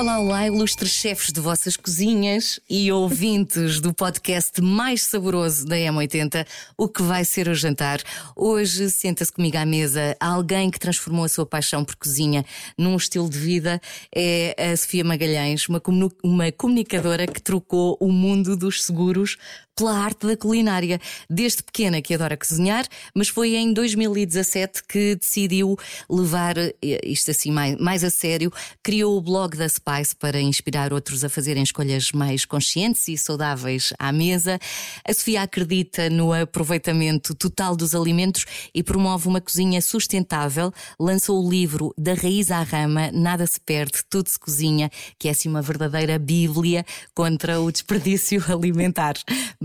[0.00, 6.46] Olá, olá, ilustres chefes de vossas cozinhas e ouvintes do podcast mais saboroso da M80,
[6.74, 8.00] o que vai ser o jantar.
[8.34, 12.46] Hoje senta-se comigo à mesa alguém que transformou a sua paixão por cozinha
[12.78, 13.78] num estilo de vida.
[14.14, 15.82] É a Sofia Magalhães, uma,
[16.24, 19.36] uma comunicadora que trocou o mundo dos seguros
[19.80, 21.00] pela arte da culinária.
[21.28, 25.74] Desde pequena que adora cozinhar, mas foi em 2017 que decidiu
[26.08, 28.52] levar eh, isto assim mais, mais a sério.
[28.82, 33.94] Criou o blog da Spice para inspirar outros a fazerem escolhas mais conscientes e saudáveis
[33.98, 34.58] à mesa.
[35.02, 40.70] A Sofia acredita no aproveitamento total dos alimentos e promove uma cozinha sustentável.
[40.98, 45.30] Lançou o livro Da Raiz à Rama, Nada se perde, tudo se cozinha, que é
[45.30, 46.84] assim uma verdadeira bíblia
[47.14, 49.14] contra o desperdício alimentar.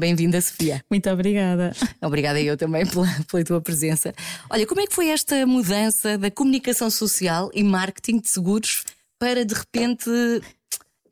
[0.05, 0.85] Bem-vinda, Sofia.
[0.87, 1.75] Muito obrigada.
[1.99, 4.13] Obrigada eu também pela, pela tua presença.
[4.51, 8.83] Olha, como é que foi esta mudança da comunicação social e marketing de seguros
[9.17, 10.07] para de repente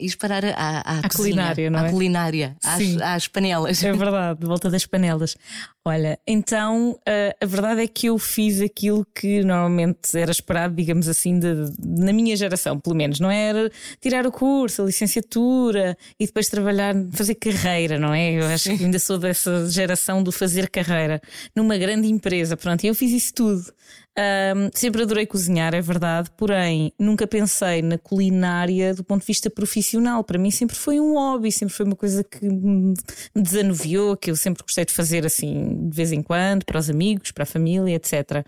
[0.03, 1.87] e parar à, à, à culinária, não é?
[1.87, 3.81] À culinária, às, às, panelas.
[3.83, 5.37] É verdade, de volta das panelas.
[5.85, 11.07] Olha, então a, a, verdade é que eu fiz aquilo que normalmente era esperado, digamos
[11.07, 13.19] assim, de, na minha geração, pelo menos.
[13.19, 18.33] Não era tirar o curso, a licenciatura e depois trabalhar, fazer carreira, não é?
[18.33, 21.21] Eu acho que ainda sou dessa geração do fazer carreira
[21.55, 22.57] numa grande empresa.
[22.57, 23.73] Pronto, e eu fiz isso tudo.
[24.15, 29.49] Um, sempre adorei cozinhar, é verdade, porém nunca pensei na culinária do ponto de vista
[29.49, 29.92] profissional.
[30.23, 32.93] Para mim sempre foi um hobby, sempre foi uma coisa que me
[33.35, 37.31] desanuviou, que eu sempre gostei de fazer assim de vez em quando, para os amigos,
[37.31, 38.45] para a família, etc.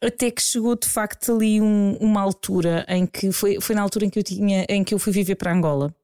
[0.00, 4.06] Até que chegou de facto ali um, uma altura em que foi, foi na altura
[4.06, 5.94] em que eu tinha, em que eu fui viver para Angola,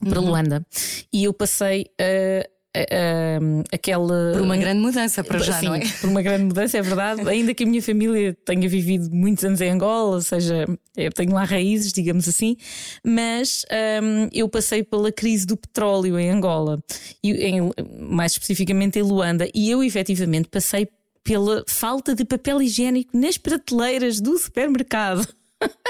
[0.00, 0.26] para uhum.
[0.26, 0.66] Luanda,
[1.12, 4.32] e eu passei a uh, aquela.
[4.32, 5.80] Por uma grande mudança para já, Sim, não é?
[6.00, 7.28] Por uma grande mudança, é verdade.
[7.28, 11.32] Ainda que a minha família tenha vivido muitos anos em Angola, ou seja, eu tenho
[11.32, 12.56] lá raízes, digamos assim,
[13.04, 13.64] mas
[14.02, 16.82] um, eu passei pela crise do petróleo em Angola,
[17.22, 20.88] e em, mais especificamente em Luanda, e eu efetivamente passei
[21.22, 25.26] pela falta de papel higiênico nas prateleiras do supermercado.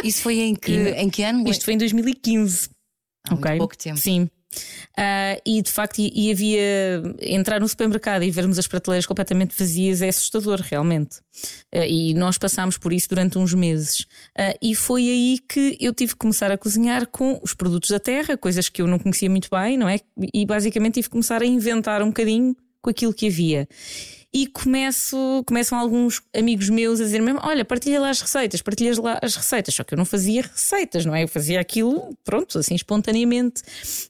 [0.03, 1.49] Isso foi em que, em que ano?
[1.49, 2.71] Isto foi em 2015.
[3.29, 3.59] Há okay.
[3.59, 3.99] pouco tempo.
[3.99, 4.29] Sim.
[4.99, 9.57] Uh, e de facto, e, e, havia entrar no supermercado e vermos as prateleiras completamente
[9.57, 11.19] vazias é assustador, realmente.
[11.73, 14.01] Uh, e nós passámos por isso durante uns meses.
[14.37, 18.01] Uh, e foi aí que eu tive que começar a cozinhar com os produtos da
[18.01, 20.01] terra, coisas que eu não conhecia muito bem, não é?
[20.35, 23.69] E basicamente tive que começar a inventar um bocadinho com aquilo que havia
[24.33, 28.97] e começo, começam alguns amigos meus a dizer mesmo: Olha, partilha lá as receitas, partilhas
[28.97, 29.75] lá as receitas.
[29.75, 31.25] Só que eu não fazia receitas, não é?
[31.25, 33.63] Eu fazia aquilo, pronto, assim, espontaneamente.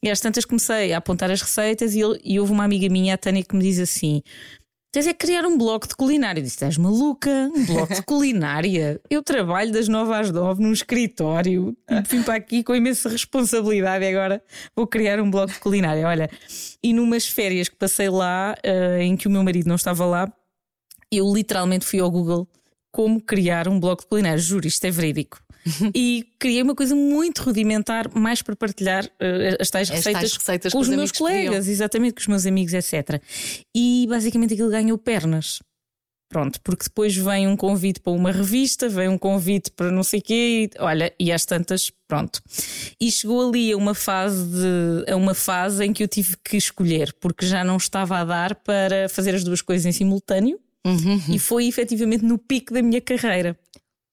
[0.02, 3.18] E às tantas comecei a apontar as receitas e, e houve uma amiga minha, a
[3.18, 4.22] Tânia, que me diz assim:
[4.92, 6.42] Tens é criar um blog de culinária.
[6.42, 7.30] Disse: Estás maluca?
[7.54, 9.00] Um blog de culinária?
[9.08, 11.76] Eu trabalho das nove às nove num escritório.
[12.08, 14.42] Vim para aqui com imensa responsabilidade e agora
[14.74, 16.06] vou criar um blog de culinária.
[16.06, 16.28] Olha,
[16.82, 20.32] e numas férias que passei lá, uh, em que o meu marido não estava lá,
[21.10, 22.48] eu literalmente fui ao Google
[22.90, 24.38] como criar um blog de culinária.
[24.38, 25.40] Juro, isto é verídico.
[25.94, 30.78] e criei uma coisa muito rudimentar, mais para partilhar uh, as tais receitas, receitas com
[30.78, 33.22] os, os meus colegas, exatamente, com os meus amigos, etc.
[33.74, 35.60] E basicamente aquilo ganhou pernas.
[36.30, 40.20] Pronto, porque depois vem um convite para uma revista, vem um convite para não sei
[40.20, 42.40] o quê, e, olha, e às tantas, pronto.
[43.00, 46.56] E chegou ali a uma fase de, a uma fase em que eu tive que
[46.56, 50.60] escolher, porque já não estava a dar para fazer as duas coisas em simultâneo.
[50.86, 51.20] Uhum.
[51.28, 53.58] E foi efetivamente no pico da minha carreira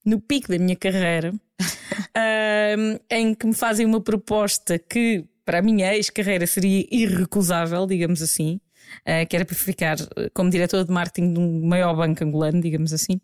[0.07, 1.33] no pico da minha carreira,
[2.79, 8.21] um, em que me fazem uma proposta que para a minha ex-carreira seria irrecusável, digamos
[8.21, 8.61] assim,
[9.01, 9.97] uh, que era para ficar
[10.33, 13.19] como diretora de marketing de um maior banco angolano, digamos assim.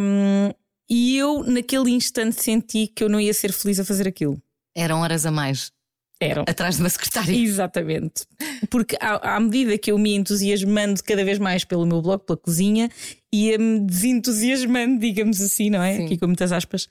[0.00, 0.52] Um,
[0.90, 4.40] e eu, naquele instante, senti que eu não ia ser feliz a fazer aquilo.
[4.76, 5.72] Eram horas a mais.
[6.20, 6.44] Eram.
[6.46, 7.34] Atrás de uma secretária.
[7.34, 8.26] Exatamente.
[8.70, 12.36] Porque à, à, medida que eu me entusiasmando cada vez mais pelo meu blog, pela
[12.36, 12.90] cozinha,
[13.32, 15.96] ia-me desentusiasmando, digamos assim, não é?
[15.96, 16.04] Sim.
[16.06, 16.88] Aqui com muitas aspas.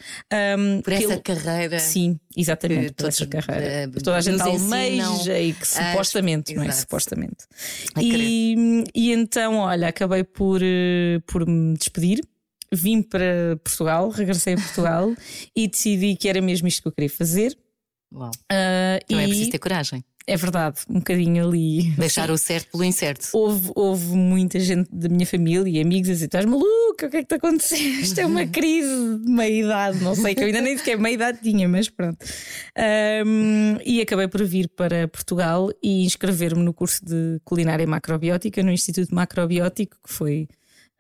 [0.58, 1.80] Um, Por essa carreira.
[1.80, 2.94] Sim, exatamente.
[2.94, 3.90] Por essa carreira.
[3.90, 6.72] Uh, toda a gente almeja e que supostamente, não é?
[6.72, 7.46] Supostamente.
[8.02, 12.22] E, e então, olha, acabei por, eh, por me despedir
[12.72, 15.16] vim para Portugal, regressei a Portugal
[15.56, 17.58] e decidi que era mesmo isto que eu queria fazer.
[18.14, 18.30] Uau.
[18.30, 19.24] Uh, então e...
[19.24, 20.04] é preciso ter coragem.
[20.30, 21.92] É verdade, um bocadinho ali.
[21.92, 23.30] Deixar o certo pelo incerto.
[23.32, 27.18] Houve, houve muita gente da minha família e amigos a dizer: estás maluca, o que
[27.18, 27.82] é que está acontecendo?
[28.04, 31.14] Isto é uma crise de meia idade, não sei, que eu ainda nem sequer meia
[31.14, 32.26] idade tinha, mas pronto.
[33.26, 38.72] Um, e acabei por vir para Portugal e inscrever-me no curso de culinária macrobiótica no
[38.72, 40.50] Instituto Macrobiótico, que foi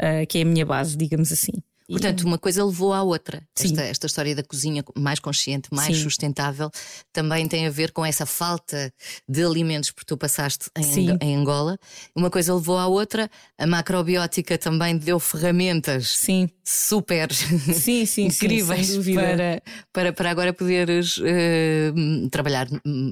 [0.01, 1.51] uh, que é a minha base, digamos assim.
[1.89, 3.41] Portanto, uma coisa levou à outra.
[3.57, 6.03] Esta, esta, história da cozinha mais consciente, mais Sim.
[6.03, 6.69] sustentável,
[7.13, 8.93] também tem a ver com essa falta
[9.27, 11.77] de alimentos que tu passaste em, em, Angola.
[12.13, 13.29] Uma coisa levou à outra.
[13.57, 16.49] A macrobiótica também deu ferramentas Sim.
[16.63, 19.63] super sim, incríveis para,
[19.93, 22.67] para, para agora poderes uh, trabalhar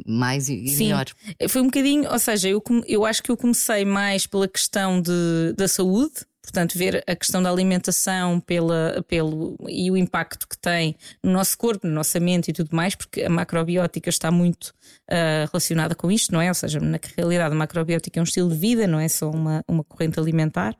[0.05, 0.85] mais e, sim.
[0.85, 1.05] melhor.
[1.47, 5.53] Foi um bocadinho, ou seja, eu, eu acho que eu comecei mais pela questão de,
[5.55, 10.95] da saúde Portanto, ver a questão da alimentação pela, pelo, e o impacto que tem
[11.23, 14.73] no nosso corpo, na nossa mente e tudo mais, porque a macrobiótica está muito
[15.11, 16.49] uh, relacionada com isto, não é?
[16.49, 19.63] Ou seja, na realidade, a macrobiótica é um estilo de vida, não é só uma,
[19.67, 20.75] uma corrente alimentar.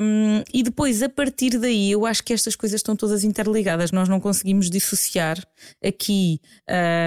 [0.00, 3.92] Um, e depois, a partir daí, eu acho que estas coisas estão todas interligadas.
[3.92, 5.38] Nós não conseguimos dissociar
[5.84, 6.40] aqui,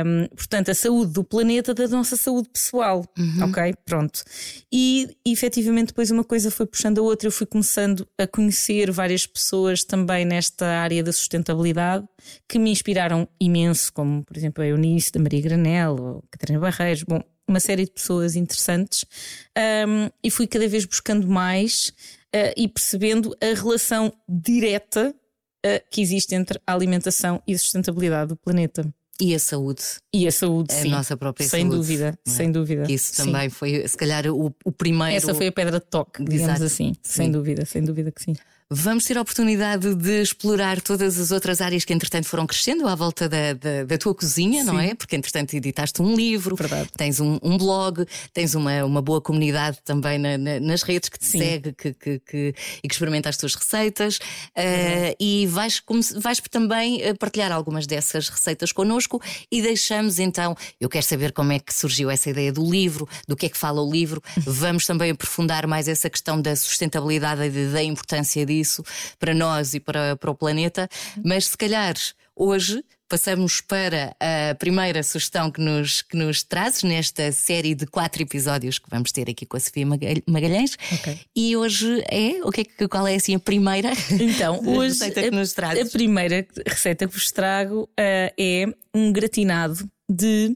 [0.06, 3.06] um, portanto, a saúde do planeta da nossa saúde pessoal.
[3.18, 3.50] Uhum.
[3.50, 3.74] Ok?
[3.86, 4.24] Pronto.
[4.72, 7.28] E efetivamente, depois uma coisa foi puxando a outra.
[7.28, 12.06] Eu fui começando a conhecer várias pessoas também nesta área da sustentabilidade
[12.48, 17.04] que me inspiraram imenso, como por exemplo a Eunice da Maria Granel ou Catarina Barreiros,
[17.04, 19.06] bom, uma série de pessoas interessantes
[19.88, 21.94] um, e fui cada vez buscando mais
[22.36, 25.16] uh, e percebendo a relação direta
[25.66, 28.86] uh, que existe entre a alimentação e a sustentabilidade do planeta.
[29.20, 29.82] E a saúde.
[30.14, 30.90] E a saúde, a sim.
[30.90, 31.76] nossa própria sem saúde.
[31.78, 32.30] Dúvida, é?
[32.30, 32.92] Sem dúvida.
[32.92, 33.56] Isso também sim.
[33.56, 35.16] foi, se calhar, o, o, primeiro.
[35.16, 36.64] Essa foi a pedra de toque, digamos Exato.
[36.66, 36.94] assim.
[37.02, 37.24] Sim.
[37.24, 38.36] Sem dúvida, sem dúvida que sim.
[38.70, 42.96] Vamos ter a oportunidade de explorar todas as outras áreas que, entretanto, foram crescendo à
[42.96, 44.68] volta da, da, da tua cozinha, Sim.
[44.68, 44.94] não é?
[44.94, 46.90] Porque, entretanto, editaste um livro, Verdade.
[46.98, 51.18] tens um, um, blog, tens uma, uma boa comunidade também na, na, nas redes que
[51.18, 51.40] te Sim.
[51.40, 54.18] segue que, que, que, e que experimenta as tuas receitas.
[54.18, 55.82] Uh, e vais,
[56.18, 60.58] vais também eh, partilhar algumas dessas receitas connosco e deixamos então.
[60.78, 63.58] Eu quero saber como é que surgiu essa ideia do livro, do que é que
[63.58, 64.22] fala o livro.
[64.46, 68.84] Vamos também aprofundar mais essa questão da sustentabilidade e da importância disso isso
[69.20, 70.88] para nós e para, para o planeta,
[71.24, 71.96] mas se calhar
[72.36, 78.22] hoje passamos para a primeira sugestão que nos, que nos trazes nesta série de quatro
[78.22, 79.86] episódios que vamos ter aqui com a Sofia
[80.28, 80.78] Magalhães.
[81.00, 81.20] Okay.
[81.36, 85.22] E hoje é, o que é que, qual é assim a primeira então, hoje, receita
[85.24, 85.88] que nos trazes?
[85.88, 90.56] A primeira receita que vos trago uh, é um gratinado de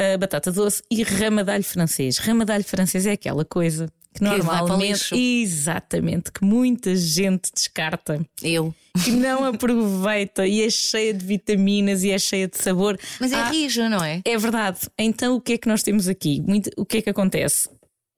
[0.00, 2.18] uh, batata doce e ramadalho francês.
[2.18, 8.24] Ramadalho francês é aquela coisa que normalmente, exatamente, que muita gente descarta.
[8.42, 8.74] Eu.
[9.04, 12.98] Que não aproveita e é cheia de vitaminas e é cheia de sabor.
[13.20, 14.20] Mas é ah, rija, não é?
[14.24, 14.80] É verdade.
[14.98, 16.42] Então o que é que nós temos aqui?
[16.46, 17.68] Muito, o que é que acontece?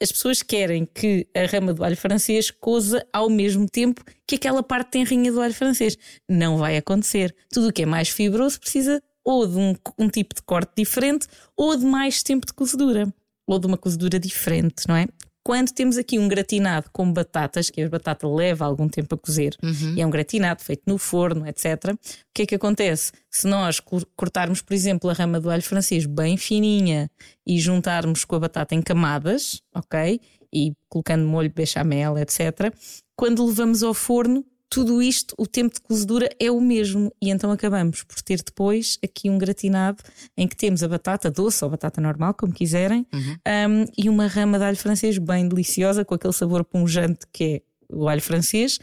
[0.02, 4.62] As pessoas querem que a rama do alho francês coza ao mesmo tempo que aquela
[4.62, 5.98] parte tenrinha do alho francês.
[6.28, 7.34] Não vai acontecer.
[7.52, 11.26] Tudo o que é mais fibroso precisa ou de um, um tipo de corte diferente
[11.54, 13.12] ou de mais tempo de cozedura
[13.46, 15.06] ou de uma cozedura diferente, não é?
[15.42, 19.56] Quando temos aqui um gratinado com batatas, que a batata leva algum tempo a cozer,
[19.62, 19.94] uhum.
[19.96, 21.98] e é um gratinado feito no forno, etc., o
[22.34, 23.12] que é que acontece?
[23.30, 23.80] Se nós
[24.16, 27.10] cortarmos, por exemplo, a rama do alho francês bem fininha
[27.46, 30.20] e juntarmos com a batata em camadas, ok?
[30.52, 32.72] E colocando molho bechamel, etc.,
[33.16, 37.12] quando levamos ao forno, tudo isto, o tempo de cozedura é o mesmo.
[37.20, 40.02] E então acabamos por ter depois aqui um gratinado
[40.36, 43.36] em que temos a batata doce ou batata normal, como quiserem, uhum.
[43.68, 47.62] um, e uma rama de alho francês bem deliciosa, com aquele sabor pungente que é
[47.92, 48.78] o alho francês,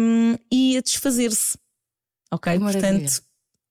[0.00, 1.56] um, e a desfazer-se.
[2.32, 2.58] Ok?
[2.58, 3.22] Portanto,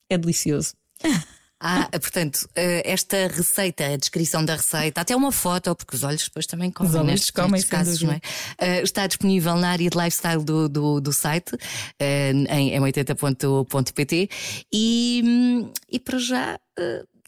[0.10, 0.74] é delicioso.
[1.63, 6.24] Ah, portanto, eh, esta receita, a descrição da receita, até uma foto, porque os olhos
[6.24, 8.18] depois também comem, os olhos nestes, comem, nestes casos, não é?
[8.18, 11.58] Uh, está disponível na área de lifestyle do, do, do site, uh,
[12.01, 14.30] em m80.pt
[14.74, 16.60] e, hum, e para já.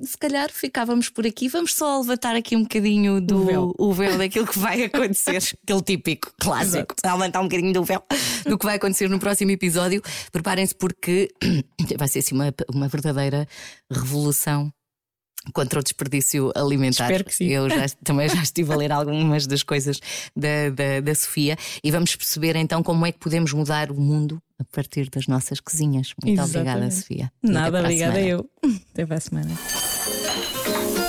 [0.02, 1.48] Se calhar ficávamos por aqui.
[1.48, 5.38] Vamos só levantar aqui um bocadinho do o véu, o véu daquilo que vai acontecer.
[5.64, 6.96] Aquele típico clássico.
[7.04, 8.04] Levantar um bocadinho do véu
[8.48, 10.02] do que vai acontecer no próximo episódio.
[10.32, 11.30] Preparem-se porque
[11.98, 13.48] vai ser assim uma, uma verdadeira
[13.92, 14.72] revolução
[15.52, 17.06] contra o desperdício alimentar.
[17.06, 17.46] Espero que sim.
[17.46, 20.00] Eu já, também já estive a ler algumas das coisas
[20.36, 24.42] da, da, da, Sofia e vamos perceber então como é que podemos mudar o mundo
[24.60, 26.14] a partir das nossas cozinhas.
[26.24, 26.70] Muito Exatamente.
[26.70, 27.32] obrigada, Sofia.
[27.42, 28.50] Nada, obrigada eu.
[28.92, 29.52] Até para a semana.
[30.06, 31.03] Thank you.